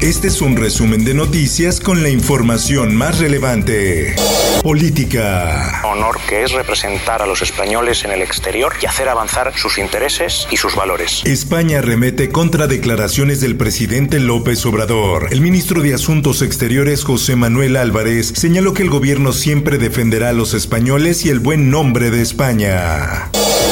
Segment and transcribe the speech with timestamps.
[0.00, 4.16] Este es un resumen de noticias con la información más relevante.
[4.62, 5.82] Política.
[5.84, 10.46] Honor que es representar a los españoles en el exterior y hacer avanzar sus intereses
[10.50, 11.20] y sus valores.
[11.26, 15.28] España remete contra declaraciones del presidente López Obrador.
[15.32, 20.32] El ministro de Asuntos Exteriores José Manuel Álvarez señaló que el gobierno siempre defenderá a
[20.32, 23.30] los españoles y el buen nombre de España.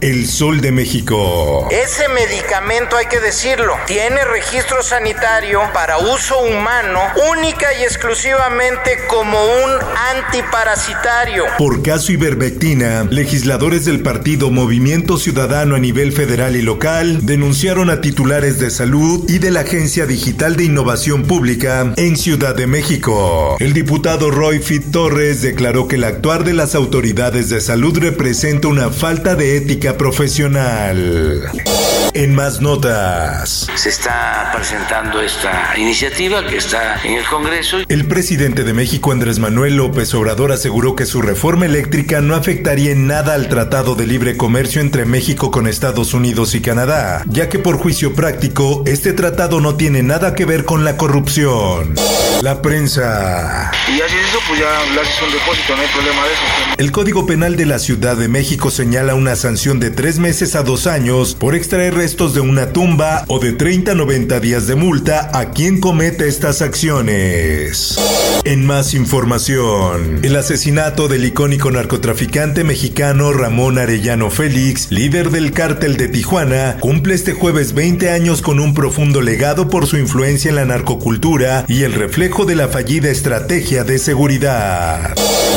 [0.00, 1.68] El Sol de México.
[1.70, 9.38] Ese medicamento, hay que decirlo, tiene registro sanitario para uso humano única y exclusivamente como
[9.38, 9.70] un
[10.16, 11.44] antiparasitario.
[11.58, 18.00] Por caso Ivermectina, legisladores del partido Movimiento Ciudadano a nivel federal y local denunciaron a
[18.00, 23.58] titulares de salud y de la Agencia Digital de Innovación Pública en Ciudad de México.
[23.60, 28.68] El diputado Roy Fit Torres declaró que el actuar de las autoridades de salud representa
[28.68, 31.79] una falta de ética profesional.
[32.12, 33.68] En más notas.
[33.76, 37.78] Se está presentando esta iniciativa que está en el Congreso.
[37.88, 42.90] El presidente de México, Andrés Manuel López Obrador, aseguró que su reforma eléctrica no afectaría
[42.90, 47.48] en nada al Tratado de Libre Comercio entre México con Estados Unidos y Canadá, ya
[47.48, 51.94] que por juicio práctico, este tratado no tiene nada que ver con la corrupción.
[52.42, 53.70] La prensa.
[53.86, 56.42] Y así es eso, pues ya le haces un depósito, no hay problema de eso.
[56.78, 60.62] El Código Penal de la Ciudad de México señala una sanción de tres meses a
[60.62, 64.74] dos años por extraer restos de una tumba o de 30 a 90 días de
[64.74, 67.98] multa a quien comete estas acciones.
[68.44, 75.98] En más información, el asesinato del icónico narcotraficante mexicano Ramón Arellano Félix, líder del cártel
[75.98, 80.54] de Tijuana, cumple este jueves 20 años con un profundo legado por su influencia en
[80.54, 85.14] la narcocultura y el reflejo de la fallida estrategia de seguridad.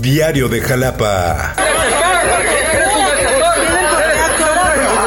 [0.00, 1.63] Diario de Jalapa.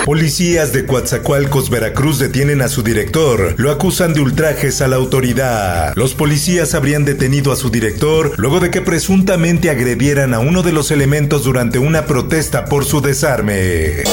[0.08, 3.56] Policías de Coatzacoalcos, Veracruz detienen a su director.
[3.58, 5.92] Lo acusan de ultrajes a la autoridad.
[5.98, 10.72] Los policías habrían detenido a su director luego de que presuntamente agredieran a uno de
[10.72, 14.04] los elementos durante una protesta por su desarme.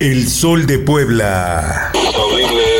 [0.00, 1.92] El Sol de Puebla.
[1.92, 2.73] la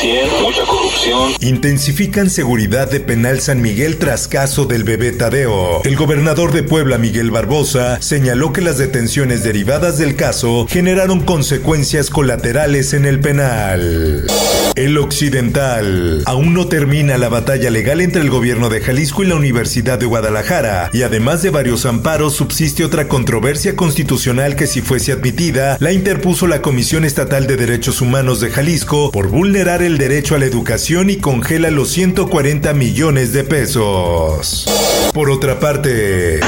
[0.00, 1.32] 100, mucha corrupción.
[1.40, 5.82] Intensifican seguridad de penal San Miguel tras caso del bebé Tadeo.
[5.84, 12.08] El gobernador de Puebla, Miguel Barbosa, señaló que las detenciones derivadas del caso generaron consecuencias
[12.08, 14.26] colaterales en el penal.
[14.74, 16.22] El Occidental.
[16.24, 20.06] Aún no termina la batalla legal entre el gobierno de Jalisco y la Universidad de
[20.06, 25.92] Guadalajara, y además de varios amparos, subsiste otra controversia constitucional que si fuese admitida, la
[25.92, 30.46] interpuso la Comisión Estatal de Derechos Humanos de Jalisco por vulnerar el derecho a la
[30.46, 34.66] educación y congela los 140 millones de pesos.
[35.12, 36.40] Por otra parte,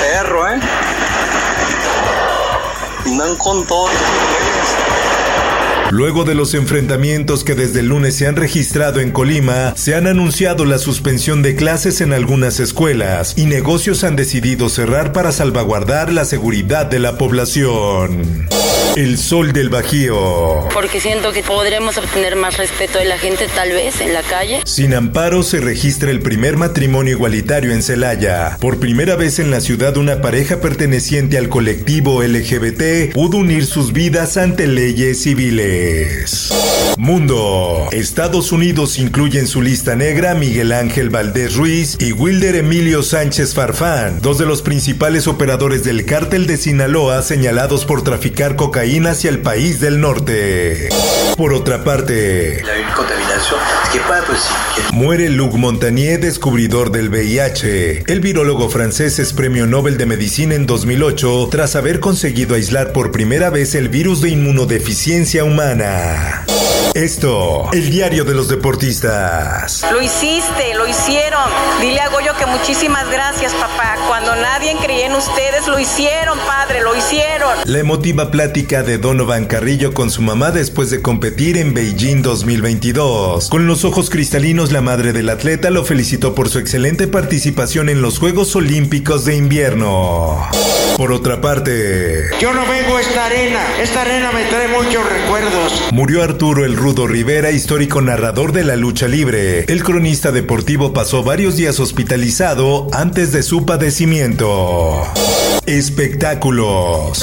[0.00, 0.60] Perro, ¿eh?
[3.06, 3.88] No con todo.
[5.90, 10.06] Luego de los enfrentamientos que desde el lunes se han registrado en Colima, se han
[10.06, 16.12] anunciado la suspensión de clases en algunas escuelas y negocios han decidido cerrar para salvaguardar
[16.12, 18.46] la seguridad de la población.
[18.96, 20.68] El sol del Bajío.
[20.74, 24.62] Porque siento que podremos obtener más respeto de la gente tal vez en la calle.
[24.64, 28.56] Sin amparo se registra el primer matrimonio igualitario en Celaya.
[28.60, 33.92] Por primera vez en la ciudad una pareja perteneciente al colectivo LGBT pudo unir sus
[33.92, 36.52] vidas ante leyes civiles.
[36.98, 37.88] Mundo.
[37.92, 43.04] Estados Unidos incluye en su lista negra a Miguel Ángel Valdés Ruiz y Wilder Emilio
[43.04, 48.79] Sánchez Farfán, dos de los principales operadores del cártel de Sinaloa señalados por traficar cocaína
[48.80, 50.88] hacia el país del norte.
[51.36, 52.62] Por otra parte,
[54.92, 58.04] muere Luc Montagnier, descubridor del VIH.
[58.06, 63.12] El virólogo francés es premio Nobel de Medicina en 2008 tras haber conseguido aislar por
[63.12, 66.46] primera vez el virus de inmunodeficiencia humana.
[66.94, 69.86] Esto, el diario de los deportistas.
[69.92, 71.44] Lo hiciste, lo hicieron.
[71.80, 73.96] Dile a Goyo que muchísimas gracias, papá.
[74.08, 77.50] Cuando nadie creía en ustedes, lo hicieron, padre, lo hicieron.
[77.64, 83.50] La emotiva plática de Donovan Carrillo con su mamá después de competir en Beijing 2022.
[83.50, 88.02] Con los ojos cristalinos, la madre del atleta lo felicitó por su excelente participación en
[88.02, 90.48] los Juegos Olímpicos de Invierno.
[90.96, 93.60] Por otra parte, yo no vengo a esta arena.
[93.80, 95.88] Esta arena me trae muchos recuerdos.
[95.92, 99.66] Murió Arturo El Rudo Rivera, histórico narrador de la lucha libre.
[99.68, 105.06] El cronista deportivo pasó varios días hospitalizado antes de su padecimiento.
[105.66, 107.22] Espectáculos.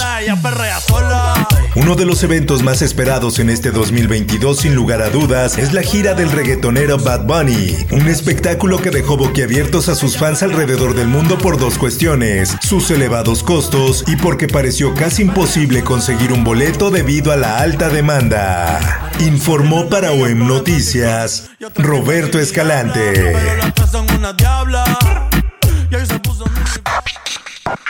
[1.87, 5.83] Uno de los eventos más esperados en este 2022 sin lugar a dudas es la
[5.83, 11.07] gira del reggaetonero Bad Bunny, un espectáculo que dejó boquiabiertos a sus fans alrededor del
[11.07, 16.91] mundo por dos cuestiones, sus elevados costos y porque pareció casi imposible conseguir un boleto
[16.91, 19.09] debido a la alta demanda.
[19.21, 23.33] Informó para OEM Noticias Roberto Escalante.